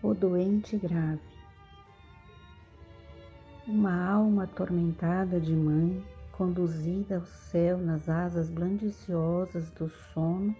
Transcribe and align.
o 0.00 0.14
doente 0.14 0.76
grave. 0.76 1.20
Uma 3.66 4.10
alma 4.10 4.44
atormentada 4.44 5.40
de 5.40 5.52
mãe, 5.52 6.04
conduzida 6.32 7.16
ao 7.16 7.26
céu 7.26 7.76
nas 7.78 8.08
asas 8.08 8.48
blandiciosas 8.48 9.70
do 9.72 9.90
sono, 10.14 10.54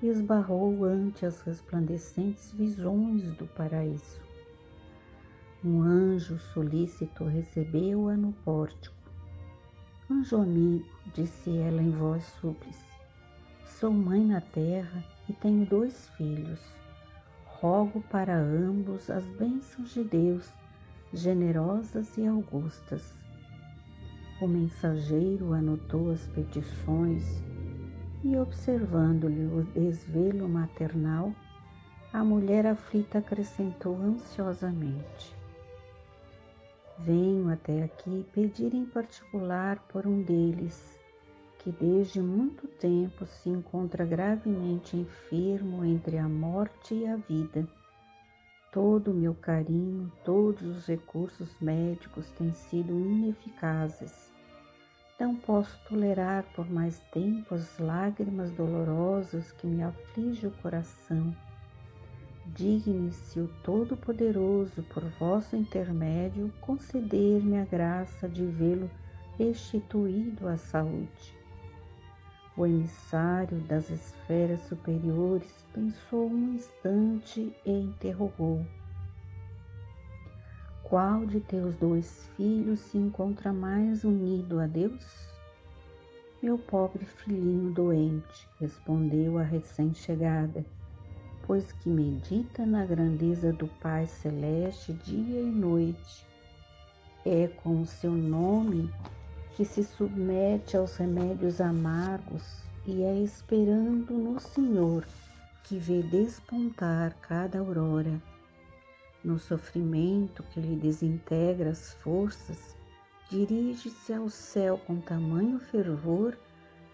esbarrou 0.00 0.84
ante 0.84 1.26
as 1.26 1.40
resplandecentes 1.40 2.52
visões 2.52 3.24
do 3.34 3.46
paraíso. 3.48 4.20
Um 5.64 5.82
anjo 5.82 6.38
solícito 6.38 7.24
recebeu-a 7.24 8.16
no 8.16 8.32
pórtico. 8.44 8.94
Anjo 10.08 10.36
amigo, 10.36 10.86
disse 11.12 11.58
ela 11.58 11.82
em 11.82 11.90
voz 11.90 12.22
súplice, 12.40 12.86
sou 13.64 13.90
mãe 13.90 14.24
na 14.24 14.40
terra 14.40 15.04
e 15.28 15.32
tenho 15.32 15.66
dois 15.66 16.08
filhos 16.10 16.60
rogo 17.60 18.02
para 18.10 18.36
ambos 18.36 19.08
as 19.08 19.24
bênçãos 19.24 19.94
de 19.94 20.04
Deus, 20.04 20.52
generosas 21.12 22.16
e 22.18 22.26
augustas. 22.26 23.14
O 24.40 24.46
mensageiro 24.46 25.54
anotou 25.54 26.10
as 26.10 26.26
petições 26.28 27.42
e, 28.22 28.36
observando-lhe 28.36 29.46
o 29.46 29.62
desvelo 29.74 30.48
maternal, 30.48 31.32
a 32.12 32.22
mulher 32.22 32.66
aflita 32.66 33.18
acrescentou 33.18 33.96
ansiosamente: 34.02 35.34
Venho 36.98 37.48
até 37.50 37.84
aqui 37.84 38.26
pedir 38.34 38.74
em 38.74 38.84
particular 38.84 39.78
por 39.88 40.06
um 40.06 40.22
deles 40.22 40.95
que 41.66 41.72
desde 41.72 42.20
muito 42.20 42.68
tempo 42.68 43.26
se 43.26 43.50
encontra 43.50 44.04
gravemente 44.04 44.96
enfermo 44.96 45.84
entre 45.84 46.16
a 46.16 46.28
morte 46.28 46.94
e 46.94 47.08
a 47.08 47.16
vida. 47.16 47.66
Todo 48.70 49.10
o 49.10 49.14
meu 49.14 49.34
carinho, 49.34 50.12
todos 50.24 50.62
os 50.62 50.86
recursos 50.86 51.50
médicos 51.60 52.30
têm 52.38 52.52
sido 52.52 52.92
ineficazes. 52.92 54.32
Não 55.18 55.34
posso 55.34 55.76
tolerar 55.88 56.44
por 56.54 56.70
mais 56.70 57.00
tempo 57.10 57.56
as 57.56 57.76
lágrimas 57.80 58.52
dolorosas 58.52 59.50
que 59.50 59.66
me 59.66 59.82
aflige 59.82 60.46
o 60.46 60.52
coração. 60.62 61.34
Digne-se 62.54 63.40
o 63.40 63.48
Todo-Poderoso, 63.64 64.84
por 64.84 65.02
vosso 65.18 65.56
intermédio, 65.56 66.52
conceder-me 66.60 67.58
a 67.58 67.64
graça 67.64 68.28
de 68.28 68.44
vê-lo 68.44 68.88
restituído 69.36 70.46
à 70.46 70.56
saúde. 70.56 71.36
O 72.56 72.64
emissário 72.64 73.58
das 73.68 73.90
esferas 73.90 74.62
superiores 74.62 75.52
pensou 75.74 76.30
um 76.30 76.54
instante 76.54 77.54
e 77.66 77.70
interrogou: 77.70 78.64
Qual 80.82 81.26
de 81.26 81.38
teus 81.38 81.76
dois 81.76 82.26
filhos 82.34 82.80
se 82.80 82.96
encontra 82.96 83.52
mais 83.52 84.04
unido 84.04 84.58
a 84.58 84.66
Deus? 84.66 85.36
Meu 86.42 86.56
pobre 86.56 87.04
filhinho 87.04 87.72
doente, 87.72 88.48
respondeu 88.58 89.36
a 89.36 89.42
recém-chegada, 89.42 90.64
pois 91.46 91.72
que 91.72 91.90
medita 91.90 92.64
na 92.64 92.86
grandeza 92.86 93.52
do 93.52 93.68
Pai 93.68 94.06
Celeste 94.06 94.94
dia 94.94 95.42
e 95.42 95.50
noite. 95.50 96.26
É 97.22 97.48
com 97.48 97.82
o 97.82 97.86
seu 97.86 98.12
nome 98.12 98.90
que 99.56 99.64
se 99.64 99.82
submete 99.82 100.76
aos 100.76 100.96
remédios 100.96 101.62
amargos 101.62 102.62
e 102.86 103.02
é 103.02 103.18
esperando 103.20 104.12
no 104.12 104.38
Senhor 104.38 105.06
que 105.64 105.78
vê 105.78 106.02
despontar 106.02 107.16
cada 107.22 107.60
aurora. 107.60 108.20
No 109.24 109.38
sofrimento 109.38 110.42
que 110.42 110.60
lhe 110.60 110.76
desintegra 110.76 111.70
as 111.70 111.94
forças, 111.94 112.76
dirige-se 113.30 114.12
ao 114.12 114.28
céu 114.28 114.78
com 114.86 115.00
tamanho 115.00 115.58
fervor 115.58 116.36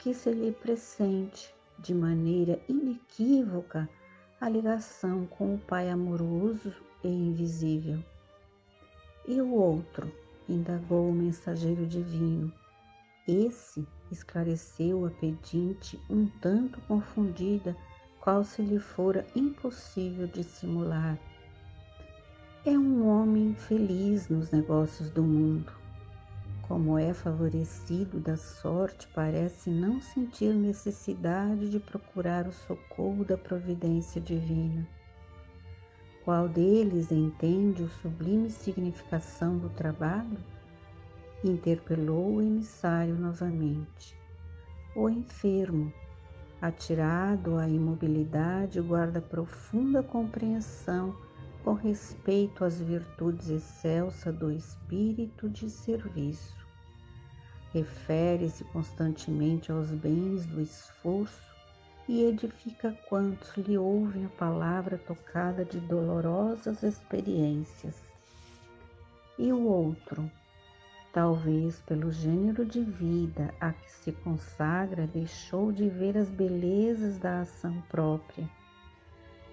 que 0.00 0.12
se 0.12 0.32
lhe 0.32 0.50
pressente 0.50 1.54
de 1.78 1.94
maneira 1.94 2.60
inequívoca 2.68 3.88
a 4.40 4.48
ligação 4.48 5.26
com 5.26 5.54
o 5.54 5.58
Pai 5.58 5.88
amoroso 5.88 6.74
e 7.04 7.08
invisível. 7.08 8.02
E 9.28 9.40
o 9.40 9.54
outro, 9.54 10.12
indagou 10.48 11.10
o 11.10 11.12
mensageiro 11.12 11.86
divino. 11.86 12.52
Esse 13.26 13.86
esclareceu 14.10 15.04
a 15.04 15.10
pedinte 15.10 16.00
um 16.08 16.26
tanto 16.40 16.80
confundida, 16.82 17.76
qual 18.20 18.42
se 18.42 18.62
lhe 18.62 18.78
fora 18.78 19.26
impossível 19.36 20.26
dissimular. 20.26 21.18
É 22.64 22.70
um 22.70 23.06
homem 23.06 23.54
feliz 23.54 24.28
nos 24.28 24.50
negócios 24.50 25.10
do 25.10 25.22
mundo. 25.22 25.72
Como 26.62 26.98
é 26.98 27.14
favorecido 27.14 28.20
da 28.20 28.36
sorte, 28.36 29.08
parece 29.14 29.70
não 29.70 30.00
sentir 30.00 30.52
necessidade 30.54 31.70
de 31.70 31.80
procurar 31.80 32.46
o 32.46 32.52
socorro 32.52 33.24
da 33.24 33.38
providência 33.38 34.20
divina. 34.20 34.86
Qual 36.28 36.46
deles 36.46 37.10
entende 37.10 37.82
o 37.82 37.88
sublime 37.88 38.50
significação 38.50 39.56
do 39.56 39.70
trabalho? 39.70 40.36
Interpelou 41.42 42.34
o 42.34 42.42
emissário 42.42 43.14
novamente. 43.14 44.14
O 44.94 45.08
enfermo, 45.08 45.90
atirado 46.60 47.56
à 47.56 47.66
imobilidade, 47.66 48.78
guarda 48.82 49.22
profunda 49.22 50.02
compreensão 50.02 51.16
com 51.64 51.72
respeito 51.72 52.62
às 52.62 52.78
virtudes 52.78 53.48
excelsas 53.48 54.36
do 54.36 54.52
espírito 54.52 55.48
de 55.48 55.70
serviço. 55.70 56.54
Refere-se 57.72 58.64
constantemente 58.64 59.72
aos 59.72 59.90
bens 59.92 60.44
do 60.44 60.60
esforço 60.60 61.40
e 62.08 62.24
edifica 62.24 62.96
quantos 63.06 63.54
lhe 63.54 63.76
ouvem 63.76 64.24
a 64.24 64.30
palavra 64.30 64.96
tocada 64.96 65.62
de 65.62 65.78
dolorosas 65.78 66.82
experiências. 66.82 67.94
E 69.38 69.52
o 69.52 69.62
outro, 69.64 70.28
talvez 71.12 71.80
pelo 71.82 72.10
gênero 72.10 72.64
de 72.64 72.82
vida 72.82 73.54
a 73.60 73.74
que 73.74 73.92
se 73.92 74.10
consagra, 74.10 75.06
deixou 75.06 75.70
de 75.70 75.86
ver 75.86 76.16
as 76.16 76.30
belezas 76.30 77.18
da 77.18 77.42
ação 77.42 77.78
própria. 77.90 78.48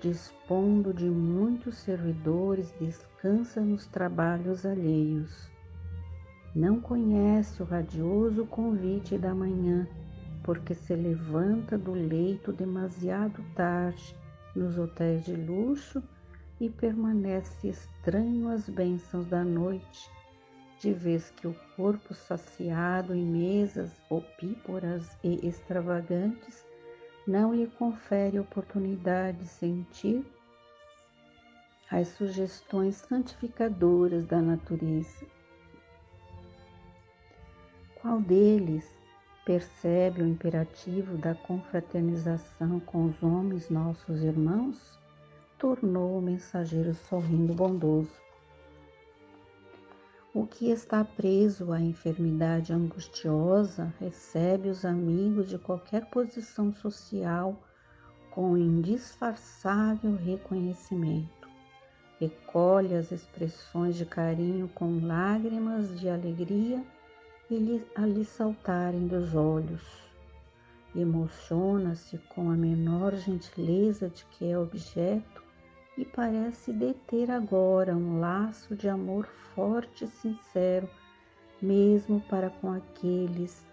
Dispondo 0.01 0.93
de 0.93 1.09
muitos 1.09 1.77
servidores, 1.79 2.73
descansa 2.79 3.59
nos 3.59 3.85
trabalhos 3.85 4.66
alheios. 4.66 5.49
Não 6.55 6.79
conhece 6.79 7.61
o 7.61 7.66
radioso 7.66 8.45
convite 8.45 9.17
da 9.17 9.35
manhã 9.35 9.85
porque 10.45 10.75
se 10.75 10.95
levanta 10.95 11.75
do 11.75 11.91
leito 11.91 12.53
demasiado 12.53 13.44
tarde 13.56 14.16
nos 14.56 14.78
hotéis 14.78 15.25
de 15.25 15.35
luxo 15.35 16.03
e 16.61 16.69
permanece 16.69 17.67
estranho 17.67 18.50
às 18.50 18.69
bênçãos 18.69 19.25
da 19.25 19.44
noite, 19.44 20.07
de 20.79 20.94
vez 20.94 21.31
que 21.31 21.47
o 21.47 21.55
corpo 21.75 22.13
saciado 22.13 23.16
em 23.16 23.25
mesas 23.25 24.00
opíporas 24.07 25.17
e 25.23 25.45
extravagantes 25.47 26.63
não 27.28 27.51
lhe 27.51 27.66
confere 27.66 28.39
oportunidade 28.39 29.39
de 29.39 29.47
sentir 29.47 30.23
as 31.89 32.09
sugestões 32.09 32.97
santificadoras 32.97 34.28
da 34.28 34.39
natureza. 34.39 35.25
Qual 38.00 38.22
deles 38.22 38.95
percebe 39.45 40.23
o 40.23 40.28
imperativo 40.28 41.17
da 41.17 41.35
confraternização 41.35 42.79
com 42.79 43.06
os 43.06 43.22
homens 43.22 43.69
nossos 43.69 44.23
irmãos, 44.23 44.99
tornou 45.59 46.17
o 46.17 46.22
mensageiro 46.22 46.96
sorrindo 46.96 47.53
bondoso. 47.53 48.25
O 50.34 50.46
que 50.47 50.69
está 50.69 51.05
preso 51.05 51.72
à 51.72 51.79
enfermidade 51.79 52.73
angustiosa 52.73 53.93
recebe 53.99 54.67
os 54.67 54.84
amigos 54.84 55.47
de 55.47 55.59
qualquer 55.59 56.09
posição 56.09 56.73
social 56.73 57.55
com 58.31 58.58
indisfarçável 58.58 60.16
reconhecimento. 60.16 61.47
Recolhe 62.19 62.96
as 62.96 63.11
expressões 63.11 63.96
de 63.96 64.05
carinho 64.05 64.67
com 64.69 65.05
lágrimas 65.05 65.97
de 65.99 66.09
alegria 66.09 66.84
e 67.49 67.83
a 67.95 68.05
lhe 68.05 68.25
saltarem 68.25 69.07
dos 69.07 69.35
olhos. 69.35 69.83
Emociona-se 70.95 72.17
com 72.29 72.49
a 72.49 72.55
menor 72.55 73.15
gentileza 73.15 74.09
de 74.09 74.25
que 74.25 74.49
é 74.49 74.57
objeto 74.57 75.43
e 75.97 76.03
parece 76.05 76.73
deter 76.73 77.29
agora 77.29 77.95
um 77.95 78.19
laço 78.19 78.75
de 78.75 78.89
amor 78.89 79.25
forte 79.53 80.05
e 80.05 80.07
sincero, 80.07 80.89
mesmo 81.61 82.19
para 82.21 82.49
com 82.49 82.71
aqueles 82.71 83.65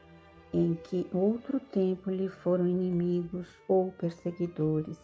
em 0.52 0.74
que 0.74 1.06
outro 1.12 1.58
tempo 1.58 2.10
lhe 2.10 2.28
foram 2.28 2.66
inimigos 2.66 3.48
ou 3.66 3.90
perseguidores. 3.92 5.00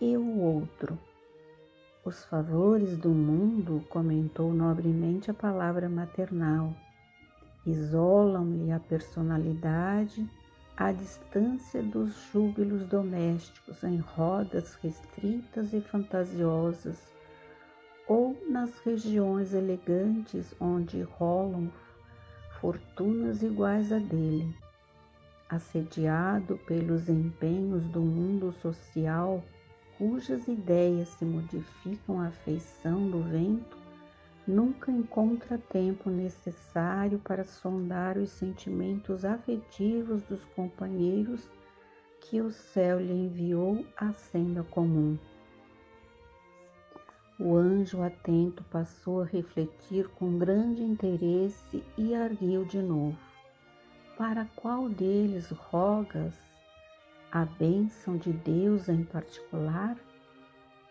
E 0.00 0.16
o 0.16 0.38
outro, 0.40 0.98
Os 2.02 2.24
favores 2.24 2.96
do 2.96 3.10
mundo, 3.10 3.84
comentou 3.90 4.54
nobremente 4.54 5.30
a 5.30 5.34
palavra 5.34 5.86
maternal, 5.86 6.74
isolam-lhe 7.66 8.72
a 8.72 8.80
personalidade 8.80 10.28
à 10.76 10.92
distância 10.92 11.82
dos 11.82 12.14
júbilos 12.32 12.86
domésticos 12.86 13.84
em 13.84 13.98
rodas 13.98 14.74
restritas 14.76 15.72
e 15.74 15.80
fantasiosas 15.80 16.98
ou 18.08 18.36
nas 18.48 18.78
regiões 18.78 19.52
elegantes 19.52 20.54
onde 20.58 21.02
rolam 21.02 21.70
fortunas 22.60 23.42
iguais 23.42 23.92
a 23.92 23.98
dele. 23.98 24.54
Assediado 25.48 26.58
pelos 26.66 27.08
empenhos 27.08 27.84
do 27.88 28.00
mundo 28.00 28.52
social, 28.60 29.42
cujas 29.98 30.48
ideias 30.48 31.08
se 31.10 31.24
modificam 31.24 32.20
à 32.20 32.30
feição 32.30 33.10
do 33.10 33.22
vento, 33.22 33.76
nunca 34.50 34.90
encontra 34.90 35.56
tempo 35.56 36.10
necessário 36.10 37.18
para 37.20 37.44
sondar 37.44 38.18
os 38.18 38.30
sentimentos 38.30 39.24
afetivos 39.24 40.22
dos 40.24 40.44
companheiros 40.56 41.48
que 42.20 42.40
o 42.40 42.50
céu 42.50 43.00
lhe 43.00 43.12
enviou 43.12 43.86
à 43.96 44.12
senda 44.12 44.62
comum. 44.64 45.16
O 47.38 47.56
anjo 47.56 48.02
atento 48.02 48.62
passou 48.64 49.22
a 49.22 49.24
refletir 49.24 50.08
com 50.08 50.36
grande 50.36 50.82
interesse 50.82 51.82
e 51.96 52.14
arguiu 52.14 52.64
de 52.64 52.82
novo. 52.82 53.16
Para 54.18 54.44
qual 54.56 54.88
deles 54.90 55.48
rogas 55.50 56.34
a 57.32 57.46
bênção 57.46 58.18
de 58.18 58.32
Deus 58.32 58.88
em 58.88 59.04
particular? 59.04 59.96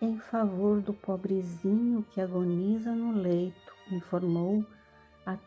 Em 0.01 0.17
favor 0.17 0.79
do 0.79 0.93
pobrezinho 0.93 2.05
que 2.11 2.21
agoniza 2.21 2.93
no 2.93 3.11
leito, 3.11 3.73
informou 3.91 4.63
a 5.25 5.37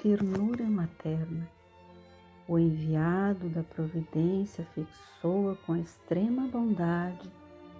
ternura 0.00 0.64
materna. 0.64 1.48
O 2.46 2.56
enviado 2.56 3.48
da 3.48 3.64
providência 3.64 4.64
fixou-a 4.74 5.56
com 5.66 5.76
extrema 5.76 6.46
bondade 6.46 7.28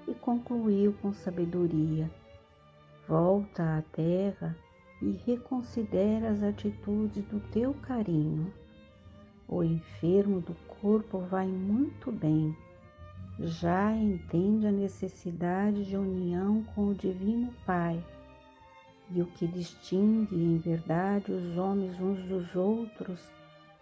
e 0.09 0.15
concluiu 0.15 0.93
com 0.95 1.13
sabedoria: 1.13 2.11
Volta 3.07 3.79
à 3.79 3.83
terra 3.83 4.57
e 5.01 5.13
reconsidera 5.25 6.31
as 6.31 6.43
atitudes 6.43 7.25
do 7.27 7.39
teu 7.53 7.73
carinho. 7.75 8.53
O 9.47 9.63
enfermo 9.63 10.41
do 10.41 10.55
corpo 10.81 11.21
vai 11.21 11.47
muito 11.47 12.11
bem 12.11 12.57
já 13.43 13.93
entende 13.93 14.67
a 14.67 14.73
necessidade 14.73 15.85
de 15.87 15.97
união 15.97 16.63
com 16.75 16.89
o 16.89 16.95
Divino 16.95 17.53
Pai 17.65 18.05
e 19.11 19.23
o 19.23 19.27
que 19.27 19.47
distingue 19.47 20.37
em 20.37 20.59
verdade 20.59 21.33
os 21.33 21.57
homens 21.57 21.99
uns 21.99 22.23
dos 22.29 22.55
outros 22.55 23.21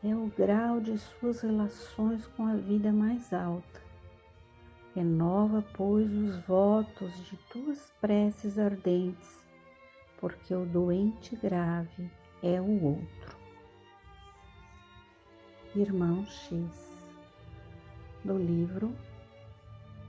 é 0.02 0.14
o 0.14 0.32
grau 0.36 0.80
de 0.80 0.96
suas 0.96 1.40
relações 1.40 2.26
com 2.28 2.46
a 2.46 2.54
vida 2.54 2.92
mais 2.92 3.32
alta. 3.32 3.82
Renova, 4.94 5.64
pois, 5.74 6.10
os 6.10 6.38
votos 6.46 7.12
de 7.26 7.36
tuas 7.50 7.92
preces 8.00 8.58
ardentes, 8.58 9.44
porque 10.20 10.54
o 10.54 10.64
doente 10.64 11.34
grave 11.36 12.10
é 12.42 12.60
o 12.60 12.84
outro. 12.84 13.36
Irmão 15.74 16.24
X, 16.26 16.62
do 18.24 18.38
livro 18.38 18.92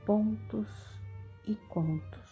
pontos 0.05 0.67
e 1.45 1.55
contos. 1.67 2.28